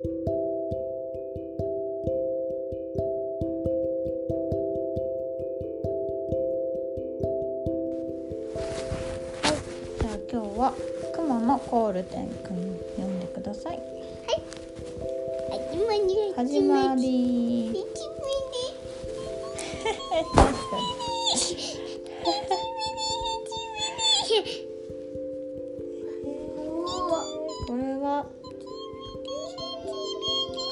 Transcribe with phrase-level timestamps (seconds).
[0.00, 10.72] じゃあ今日は
[11.16, 13.82] 雲のコールテンくん読んでください。
[15.50, 17.87] 始まり始まり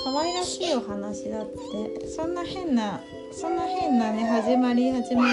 [0.07, 2.07] 可愛らしいお話だって。
[2.07, 3.01] そんな変な
[3.33, 5.33] そんな変なね始まり始まり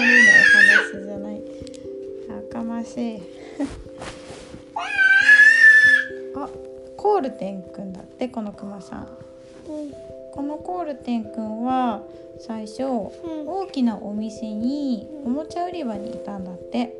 [0.98, 1.36] 話じゃない。
[1.36, 3.22] やかましい。
[6.34, 6.48] あ
[6.96, 9.08] コールテンくんだってこのクマさん。
[10.32, 12.02] このコールテンくんは
[12.40, 16.96] 最初、大きなお店におもちゃ売り場にいたんだって。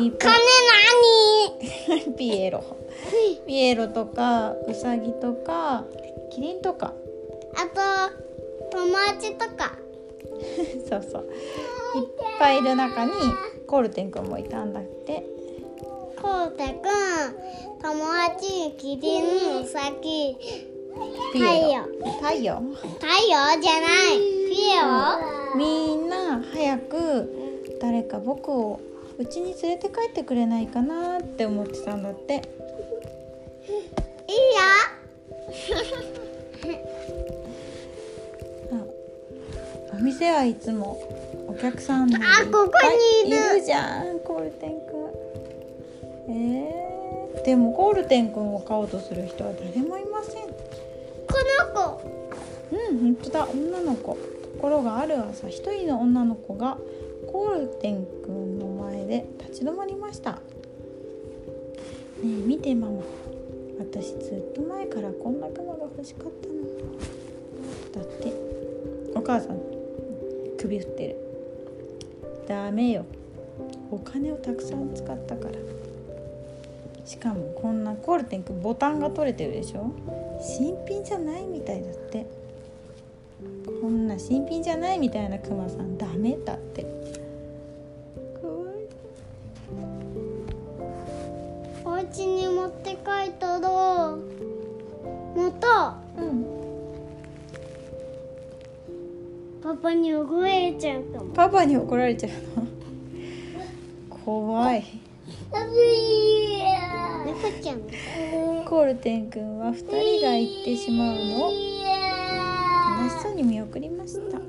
[0.00, 0.32] いっぱい
[1.94, 2.64] 金 ピエロ。
[3.46, 5.84] ピエロとかウサギとか
[6.30, 6.92] キリンとか。
[6.92, 7.03] 何
[7.64, 9.72] あと友達とか。
[10.88, 11.22] そうそう。
[11.96, 12.06] いっ
[12.38, 13.12] ぱいいる中に
[13.66, 15.24] コールテンくんもいたんだって。
[16.20, 16.74] コウタくん
[17.80, 20.36] 友達キリンウサギ
[21.32, 21.84] ピ太陽。
[22.20, 22.60] 太陽？
[22.98, 24.18] 太陽じゃない。
[24.50, 25.56] ピエロ？
[25.56, 28.80] みんな早く誰か僕を
[29.18, 32.42] うちに連れて帰ってくれないかなって思ってたんだって。
[34.28, 36.13] いいよ
[39.96, 40.98] お店はいつも
[41.46, 42.72] お客さんがいっあここ
[43.24, 43.38] にいる。
[43.38, 50.46] ぱいいるじゃんコールテンくんえー、でもコールテンくんを飼おうとする人は誰もいません。
[50.46, 50.54] こ
[51.74, 52.02] の子。
[52.72, 53.48] うん本当だ。
[53.48, 54.14] 女の子。
[54.14, 54.18] と
[54.60, 56.78] ころがある朝一人の女の子が
[57.30, 60.32] コールテンくんの前で立ち止まりました。
[60.32, 60.38] ね
[62.22, 63.02] え見てママ。
[63.78, 66.26] 私ずっと前からこんなクマが欲しかっ
[67.92, 68.04] たの。
[68.06, 68.32] だって
[69.14, 69.73] お母さん
[70.64, 71.16] 首振ってる。
[72.48, 73.04] ダメよ。
[73.90, 75.54] お金をたくさん使ったから。
[77.04, 79.90] しかもこんなコールテンくんボタンが取れてるでしょ？
[80.40, 82.24] 新品じゃないみたいだって。
[83.82, 86.86] こんな新品じゃないみたいなクマさんダメだって。
[99.84, 101.26] パパに怒られちゃうかも。
[101.34, 102.66] パパに怒られちゃうの？
[104.24, 104.82] 怖い。
[107.26, 107.80] 猫ちゃん
[108.64, 111.48] コールテンくんは2人が行ってしまうの？
[111.48, 111.52] を
[112.98, 114.38] 楽しそうに見送りました。
[114.38, 114.40] え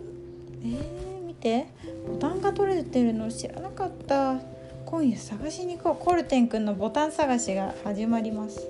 [0.63, 1.67] ー、見て。
[2.07, 4.39] ボタンが取れてるの知らなかった。
[4.85, 6.05] 今夜探しに行こう。
[6.05, 8.65] コールテンくんのボタン探しが始まります。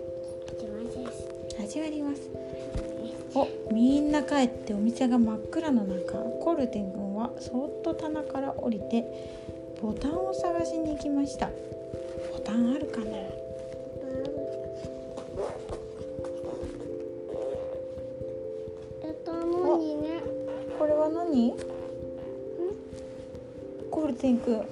[1.59, 2.21] 始まります。
[2.33, 2.44] お
[3.75, 9.03] みんな帰ってお店が真っ暗の中コールテン君はそっと棚から降りて
[9.81, 11.47] ボタンを探しに行きました。
[11.47, 13.07] ボタンあるかな？
[19.03, 20.23] えっと何ね？
[20.79, 21.53] これは何？
[23.91, 24.63] コールテン君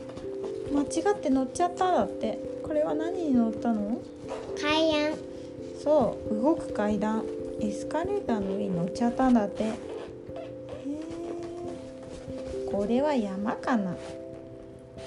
[0.72, 2.40] 間違って乗っちゃっただって。
[2.64, 4.00] これは何に乗ったの？
[4.62, 5.18] 階段。
[5.84, 7.26] そう動く階段
[7.64, 9.64] エスカレーターの上に乗っちゃったんだって。
[9.64, 9.74] へえ
[12.70, 13.96] これは山かな。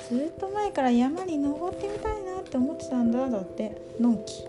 [0.08, 3.76] ずっと前から山に登ってみたいなって思ってたんだだって。
[4.00, 4.44] のんき。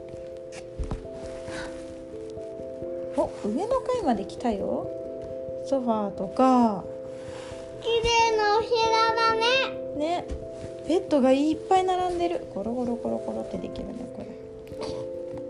[3.17, 4.89] お上の階まで来たよ。
[5.65, 6.85] ソファーとか。
[7.81, 8.71] 綺麗なお部屋
[9.15, 9.41] だね。
[9.97, 10.27] ね。
[10.87, 12.45] ベッドがいっぱい並んでる。
[12.53, 14.27] ゴロゴロゴロゴロってできるねこれ。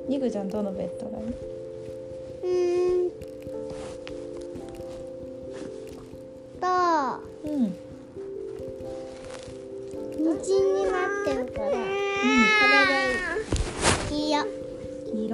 [0.08, 1.57] ニグちゃんどのベッドがいい？
[2.48, 3.10] うーん。
[6.62, 6.66] と
[7.44, 7.76] うん。
[10.18, 11.68] 虹になってるから。
[11.68, 11.78] これ
[12.88, 14.46] でいい黄色
[15.12, 15.30] 黄色？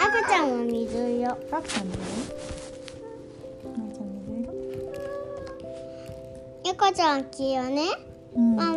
[0.00, 1.30] 赤ちゃんは水色。
[1.50, 1.84] 赤ちゃん
[6.66, 7.88] 赤ちゃん黄色ね、
[8.34, 8.60] うん。
[8.60, 8.76] あ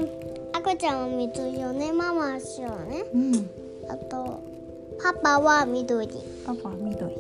[0.54, 1.92] 赤ちゃんは水色ね。
[1.92, 3.06] ママは白ね。
[3.14, 3.50] うん。
[3.90, 4.44] あと
[5.02, 6.08] パパは緑。
[6.46, 7.16] パパは緑。
[7.16, 7.18] ね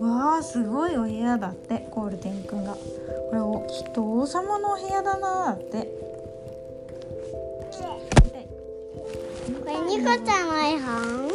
[0.00, 2.74] わあすごいお部屋だってコールテンくんが。
[2.74, 5.88] これおきっと王様のお部屋だなだって。
[9.64, 11.30] これニコちゃんの絵本？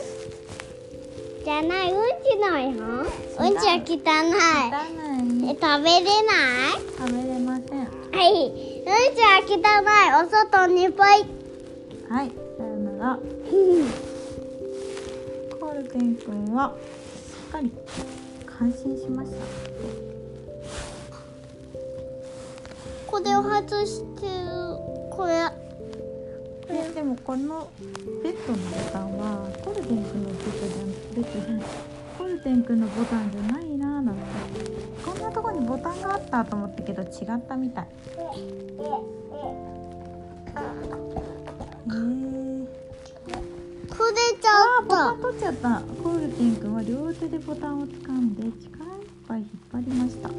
[1.44, 2.80] じゃないうんちの絵本？
[3.00, 3.88] うんちは汚い。
[3.88, 3.96] 汚
[5.46, 5.50] い。
[5.50, 6.30] え食べれな
[6.76, 6.78] い？
[6.98, 7.78] 食べれません。
[7.80, 8.28] はい。
[8.48, 9.54] うんちは汚
[10.24, 10.26] い。
[10.26, 11.08] お外にぽい。
[12.10, 12.32] はい
[16.60, 17.72] はすっかり
[18.46, 19.38] 感心しました。
[23.08, 24.50] これを外してる
[25.10, 25.50] これ。
[26.68, 27.70] ででもこの
[28.22, 30.84] ベッドのボタンはコルテン君のベッドじゃ
[31.16, 31.64] ベッドじゃない
[32.18, 34.22] コルテン君のボタンじゃないなーなんて。
[35.06, 37.10] こんなとこにボタンがあったと思ったけど違っ
[37.48, 37.88] たみたい。
[38.18, 39.00] へー
[44.00, 45.82] くれちゃったあーボタン取っちゃった。
[46.02, 48.52] コルテン君は両手でボタンを掴んで力いっ
[49.28, 50.30] ぱい引っ張りました。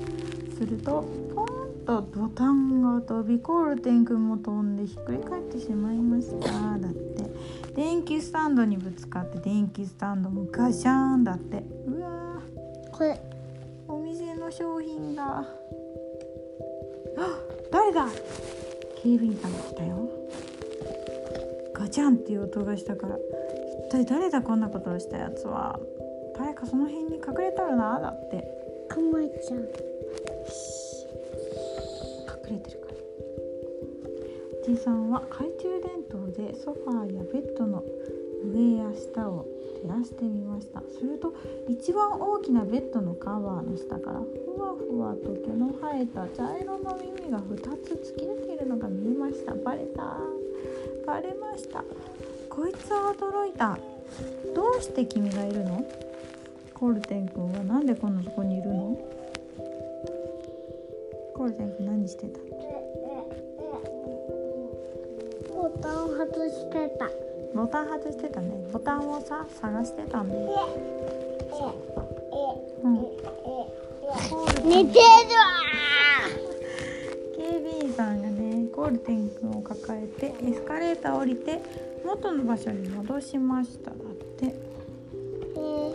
[0.57, 1.05] すると
[1.35, 6.49] ポーンとボタンが飛びコルテン君も飛んでひっくり返ってしまいました。
[6.79, 7.31] だって。
[7.77, 11.63] 電気スタンドにぶつかって電気スタンドもガシャーンだって。
[11.87, 12.41] うわ
[12.93, 13.11] これ。
[13.11, 15.23] ーお店の商品だ。
[15.27, 15.45] あ
[17.71, 18.06] 誰だ。
[19.03, 20.09] 警備員さんが来たよ。
[21.75, 23.17] ガチャンっていう音がしたから。
[23.17, 23.40] 一
[23.91, 25.81] 体誰だこんなことをしたやつは。
[26.39, 28.47] 誰かその辺に隠れたるなだって。
[28.89, 29.59] かまちゃん。
[29.59, 29.67] 隠
[32.51, 32.95] れてるから。
[34.63, 37.83] おじさんは懐中電灯でソファーやベッドの
[38.55, 39.45] 上や下を
[39.83, 40.81] 照らしてみました。
[40.97, 41.35] すると
[41.69, 49.53] 一番大きなベッドのカバーの下からふわふわと毛の生えた茶色の耳が2つ突き出ているのが見えました。
[49.55, 50.17] バレた
[51.07, 51.83] バレました
[52.50, 53.79] こいつは驚いた。
[54.55, 55.87] どうして君がいるの？
[56.75, 58.99] コルテン君はなんでこんなとこにいるの？
[61.35, 62.41] コルテン君何してた？
[65.55, 67.08] ボタンを外してた。
[67.55, 68.50] ボタン外してたね。
[68.73, 70.35] ボタンをさ探してたんで、
[72.82, 72.94] うん、
[74.69, 74.94] 寝てる
[77.37, 81.61] 警備員さんがねコールテン君を抱えてエスカレーター降りて
[82.05, 83.91] 元の場所に戻しました。
[83.91, 83.99] だっ
[84.38, 84.47] て。
[84.47, 85.58] え。
[85.58, 85.94] ー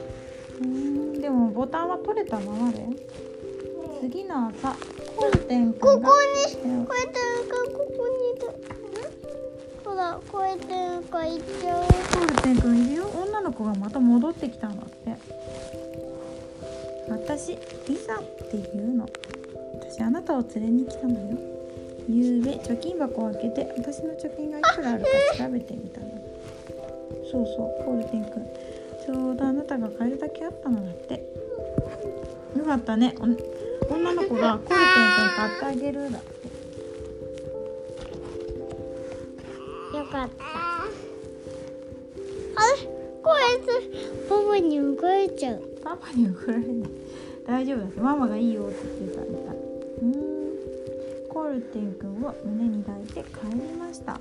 [0.59, 0.65] うー
[1.17, 2.85] んでもボタンは取れたままで。
[4.01, 4.75] 次の朝
[5.15, 7.19] コールテンここにこうやって
[7.49, 7.55] こ
[7.97, 9.89] こにいた。
[9.89, 10.65] ほらこうやって
[11.09, 13.07] かいっちゃうコールテン君いるよ。
[13.07, 15.15] 女の子がまた戻ってきたんだって。
[17.09, 19.07] 私リサっていうの。
[19.79, 21.54] 私あなたを連れに来たのよ
[22.07, 25.07] ゆうべ貯金箱を開けて私の貯金がいくらあるか
[25.37, 26.07] 調べてみたの。
[27.31, 28.47] そうそうコールテン君。
[29.05, 31.23] ちょうどあなたが買えるだけあったのだって。
[32.57, 33.15] よかったね。
[33.19, 33.23] お
[33.93, 34.77] 女の子がコールテン
[35.17, 36.47] 君買ってあげるだって。
[39.97, 40.43] よかった。
[42.57, 42.87] あれ？
[43.23, 45.61] こいつパパに動いちゃう。
[45.83, 46.89] パパに怒られない。
[47.47, 49.21] 大丈夫ですママがいいよって言ってた。
[49.23, 49.55] みたい
[50.01, 50.34] うーん
[51.45, 53.21] コルテン君を胸に抱いて帰
[53.51, 54.19] りました。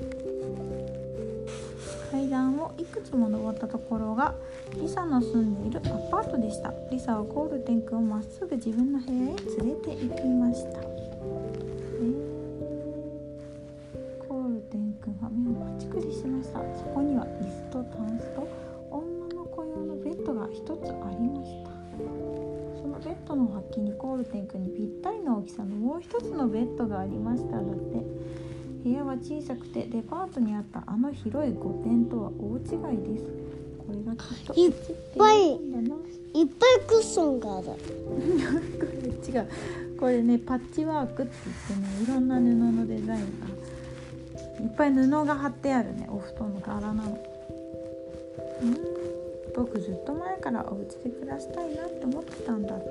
[2.11, 4.35] 階段をいくつも登ったところが
[4.75, 6.75] リサの住んでいるアパートでした。
[6.91, 10.81] リサはコールテン君をまっすぐ自分の部屋へ連れて行きました。
[10.81, 12.13] えー。
[14.29, 16.59] コールテン君は目をパチクリしました。
[16.77, 18.47] そこには椅子とタンスと
[18.91, 21.64] 女の子用のベッドが一つありました。
[23.05, 28.35] ベッドの脇にコールテン君にぴったりの大きさのもう一つのベッドがありましただって。
[28.85, 33.25] 部屋は小さくてデパートにあったあの広い御殿とは大違いです。
[33.79, 34.73] これがきっといっ
[35.17, 37.67] ぱいいっぱいクッションがある。
[37.67, 37.79] こ
[39.03, 39.49] れ違う
[39.99, 41.33] これねパッチワークって
[41.71, 43.47] 言ってねいろんな布のデザインが
[44.63, 47.19] いっぱい布が貼ってあるねお布団の柄なの。
[48.63, 48.77] うん
[49.57, 52.84] 僕ずっと前からお家で暮らしたいなって思ってたんだっ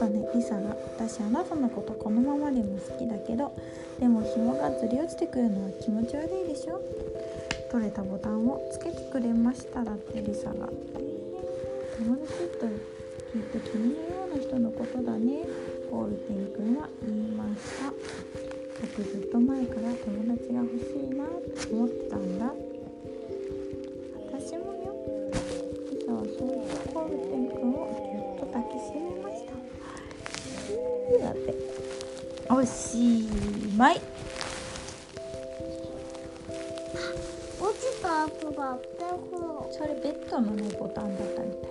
[0.00, 3.52] あよかったねリサが私あなたのことこのままでも好きだけど
[3.98, 6.80] でも紐がずり落ちてくるのは気持ち悪いでしょ？
[7.70, 10.68] 取れたボタンをつけてくれましただってリサが。
[11.98, 12.66] 友達って
[13.32, 15.44] きっと君のような人のことだね。
[15.90, 17.92] コールテン君は言いました。
[18.98, 22.52] 僕ずっと前から友達が欲しいなって思ってたんだ。
[31.26, 31.54] だって。
[32.48, 33.28] おし
[33.76, 34.00] まい。
[37.60, 38.78] 落ちた後が
[39.72, 41.70] それベッドのねボタンだったみたい。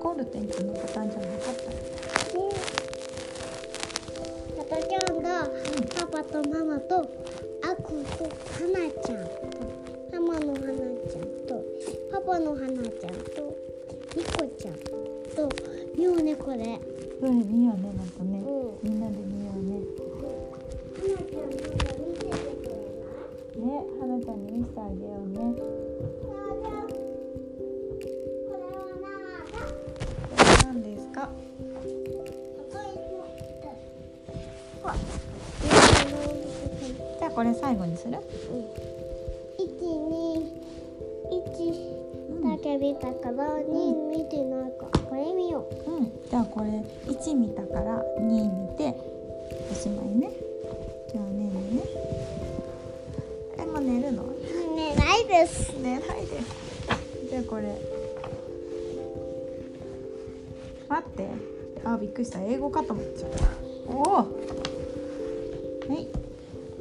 [0.00, 1.74] コールテン君のボタンじゃなかったみたい。
[2.32, 2.38] で
[4.56, 5.48] またちゃんが
[5.98, 9.26] パパとママとアクとハナちゃん。
[10.12, 10.66] とママのハナ
[11.10, 11.64] ちゃんと
[12.12, 13.56] パパのハナちゃんと
[14.14, 14.74] ニコちゃん
[15.34, 15.48] と
[15.96, 16.78] ミオネコで
[17.20, 19.80] それ見ようねなんかね、うみんなで見ようね。
[23.56, 23.64] ね
[24.00, 25.34] はなちゃんに見せてあげようね。
[28.46, 29.42] これはなんだ
[30.36, 31.18] これはか？
[37.18, 38.12] じゃあこれ最後にする？
[39.58, 40.52] 一二
[41.32, 41.42] 一。
[42.44, 44.86] だけ見たから二見てないか。
[44.92, 44.97] ら
[45.58, 45.68] よ。
[45.86, 46.12] ううん。
[46.28, 46.68] じゃあこれ
[47.12, 48.94] 1見たから2見て
[49.70, 50.30] おしまいね。
[51.12, 51.82] じゃあねえねえね。
[53.58, 54.22] えもう寝るの？
[54.76, 55.72] ねないです。
[55.80, 56.40] 寝ないで
[57.30, 57.76] じゃあこれ。
[60.88, 61.28] 待って。
[61.84, 62.40] あびっくりした。
[62.42, 63.44] 英語かと思っちゃった。
[63.92, 64.24] おおは
[65.90, 66.08] い。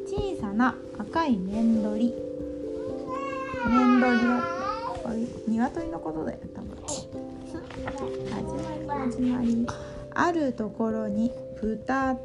[0.05, 2.13] 小さな赤い面鳥
[3.65, 4.41] 面鳥は
[5.03, 5.17] これ
[5.48, 6.67] 鶏のことだよ多分
[9.12, 9.66] 始まり。
[10.14, 12.18] あるところに豚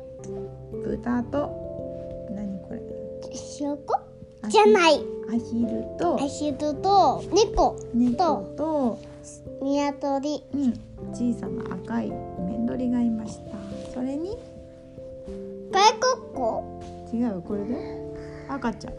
[0.84, 2.82] 豚と何これ？
[3.30, 4.00] ひよこ
[4.48, 5.00] じゃない。
[5.28, 8.98] アヒルとアヒルと猫猫と
[9.62, 10.42] ニワトリ。
[10.52, 10.72] うん、
[11.14, 13.92] 小さな赤い面鳥がいました。
[13.94, 14.36] それに？
[15.70, 16.82] 外国語？
[17.12, 17.76] 違うこれで？
[18.48, 18.94] 赤ちゃん。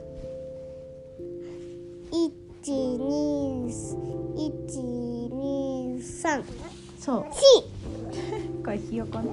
[2.12, 2.32] 一
[2.70, 6.44] 二一二三。
[7.00, 7.26] そう。
[7.26, 7.73] 四
[8.64, 9.30] これひよこね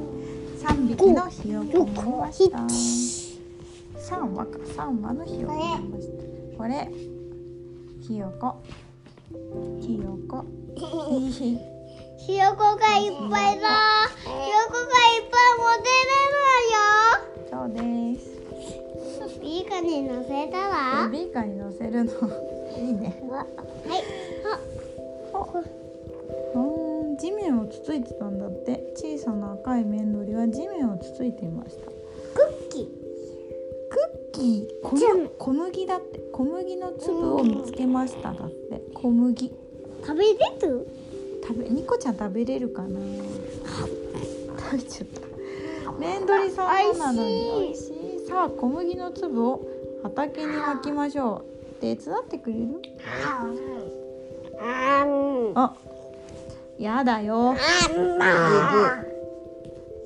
[0.58, 6.90] 3匹のひよこがいました3羽か3羽のひよこがいましたこれ
[8.02, 8.62] ひよこ
[9.80, 10.44] ひよこ
[12.18, 13.68] ひよこがいっぱいだ
[14.18, 15.50] ひよこがいっぱい
[17.50, 18.30] そうです持て
[19.26, 22.12] るのよビーカに乗せたらビーカーに乗せるの
[22.78, 23.46] いいねはい
[26.54, 31.86] うん地面をつついてたんだって小さな赤い面鳥は地面をつついていました。
[31.86, 32.86] クッキー。
[33.90, 33.96] ク
[34.28, 34.88] ッキー。
[34.88, 36.20] 小じゃん麦小麦だって。
[36.32, 38.80] 小麦の粒を見つけましただって。
[38.94, 39.52] 小麦。
[40.02, 40.88] 食べれる？
[41.46, 43.00] 食べニコちゃん食べれるかな？
[44.58, 45.92] 食べちゃった。
[45.98, 47.90] 面鳥さんのなのに美味美味し
[48.24, 48.26] い。
[48.28, 49.66] さあ小麦の粒を
[50.02, 51.44] 畑にまきましょ
[51.78, 51.80] う。
[51.80, 52.80] 手伝ってくれる？
[54.62, 55.74] あ
[56.80, 57.54] やだよ。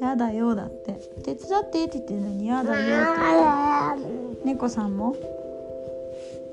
[0.00, 1.00] やだよだって。
[1.24, 4.04] 手伝ってって言ってるのにやだよって。
[4.44, 5.14] 猫さんも。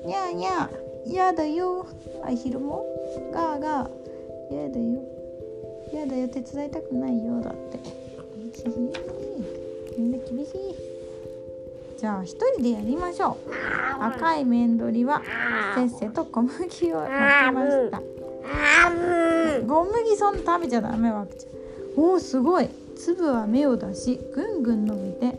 [0.06, 1.84] にゃーにゃーやだよ。
[2.24, 2.86] アヒルも。
[3.34, 4.54] ガーガー。
[4.54, 5.02] やだよ。
[5.92, 6.28] やだよ。
[6.28, 7.80] 手伝いたくないよだって。
[8.54, 8.70] ひひ
[9.98, 10.76] みんな厳しい。
[11.98, 13.50] じゃあ一人でやりましょう。
[14.00, 15.20] 赤い面鳥は
[15.74, 18.00] せっせと小麦をまきました。
[19.60, 21.48] 小麦そんな食べちゃダメわけじゃ
[21.96, 22.68] おおすごい。
[22.96, 25.38] 粒は芽を出しぐんぐん伸びて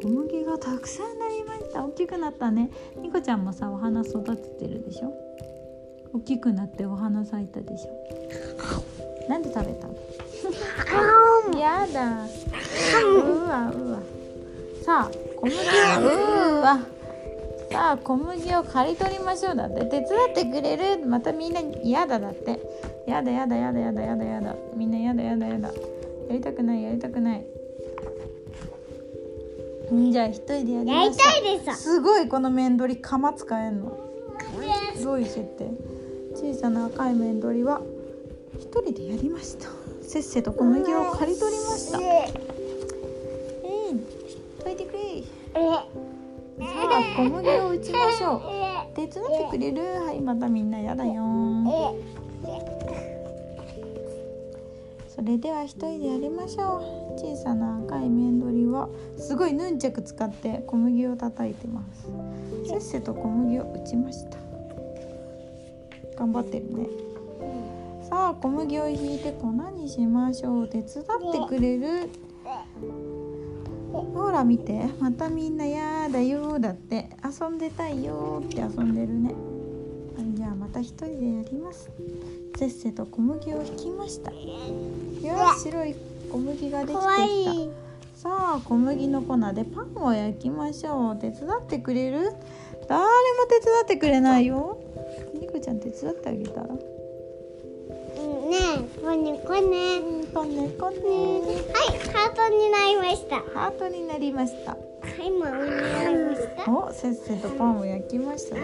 [0.00, 1.84] 小麦がたくさんなりました。
[1.84, 2.70] 大きくなったね。
[2.96, 5.12] ニコちゃんもさお花育ててるでしょ？
[6.14, 9.28] 大きくなってお花咲いたでしょ？
[9.28, 9.94] なんで食べたの？
[11.58, 12.26] やだ。
[13.04, 13.98] うわうわ。
[14.84, 15.60] さあ小麦を
[16.58, 16.80] うわ。
[17.70, 19.84] さあ小麦を刈り取りましょうだって。
[19.86, 21.06] 手伝ってくれる。
[21.06, 22.60] またみんな嫌だだって
[23.06, 24.56] やだやだやだやだやだやだ。
[24.74, 25.68] みんなやだやだやだ。
[25.68, 25.74] や
[26.30, 27.44] りたくないやりたくない。
[29.92, 31.82] んじゃあ一人でやりまやりたいです。
[31.82, 33.98] すごいこの面取り鎌使えんの。
[35.02, 35.70] どういう設定。
[36.34, 37.82] 小さな赤い面取りは
[38.58, 39.68] 一人でやりました。
[40.02, 42.00] せっせと小麦を刈り取りました。
[42.00, 42.30] え
[43.90, 44.00] い
[44.62, 45.22] 解いてくれ。
[45.54, 45.86] さ
[46.56, 48.40] あ小麦を打ちましょう。
[48.94, 49.82] 手伝ってくれる？
[50.06, 51.22] はいまたみんなやだよ
[55.14, 57.20] それでは一人でやりましょう。
[57.20, 62.08] 小さな赤い面取りはすごいヌンチャク使って小麦を叩いてます。
[62.66, 64.38] せっせと小麦を打ちました。
[66.18, 66.88] 頑張ってるね。
[68.08, 70.68] さあ小麦をひいて粉にしましょう。
[70.68, 70.86] 手伝っ
[71.32, 72.08] てくれる。
[73.92, 74.88] ほら見て。
[74.98, 77.08] またみんなやだよだって。
[77.22, 79.32] 遊んでたいよって遊んでるね。
[80.34, 81.88] じゃあまた一人でやります。
[82.56, 84.30] せっせと小麦をひきました。
[84.30, 84.36] よ
[85.58, 85.96] し白い
[86.30, 87.24] 小麦ができてきた。
[87.24, 87.70] い。
[88.14, 91.16] さあ小麦の粉でパンを焼きましょう。
[91.16, 92.32] 手伝ってくれる？
[92.88, 93.08] 誰も
[93.48, 94.78] 手伝ってくれないよ。
[95.34, 96.68] ニコちゃん手伝ってあげたら？
[96.68, 96.78] うん
[98.50, 100.00] ねえこねこね。
[100.32, 103.36] こんねこんねはいハートになりました。
[103.58, 104.72] ハートになりました。
[104.72, 104.78] は
[105.22, 108.62] いマウになりましたおせっせとパンを焼きましたね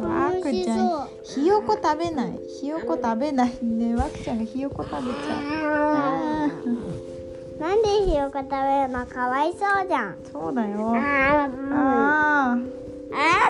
[0.00, 12.78] わくちゃんひよこ食べないひよこ食べないねわくちゃんがひよこ食べちゃうなんでひよこ食べるのかわいそうじゃんそうだよああー
[13.10, 13.48] あ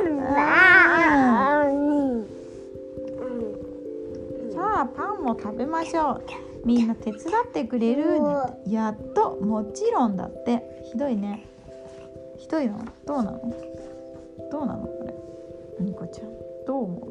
[4.55, 6.23] さあパンも食べましょう
[6.65, 8.05] みんな手伝ってくれる
[8.67, 11.47] やっともちろんだってひどいね
[12.39, 13.55] ひどいのどうなの
[14.51, 14.89] どうなの
[15.81, 16.29] ニコちゃん
[16.67, 17.09] どう思う？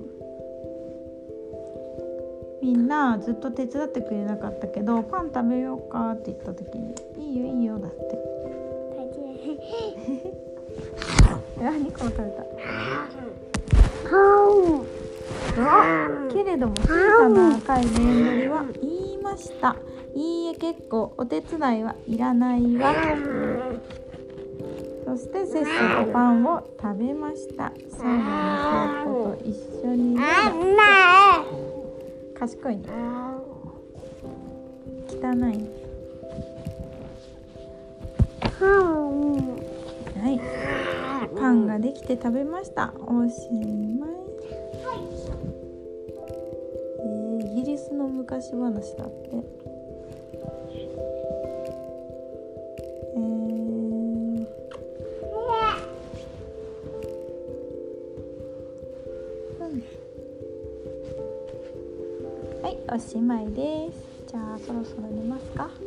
[2.62, 7.98] みんなずっと手伝ってくれなかったけどパン食べようかって言った時に「いいよいいよ」だって。
[11.60, 12.44] あニコも食べた？
[16.34, 19.76] けれども小さな赤い面のりは言いました。
[20.14, 22.94] いいえ結構お手伝いはいらないわ。
[22.94, 23.00] そ
[25.18, 27.72] してせっせとパンを食べました。
[27.90, 30.16] 最後のひよこと一緒に。
[30.16, 30.22] ね
[32.40, 32.84] 賢いね。
[35.10, 35.88] 汚いね。
[38.60, 40.40] はい。
[41.36, 42.94] パンができて食べました。
[42.98, 43.50] おし
[44.00, 44.10] まい。
[47.00, 49.77] えー、イギリスの昔話だって
[63.08, 65.87] しまいですじゃあそろそろ寝ますかレンクリ化しよ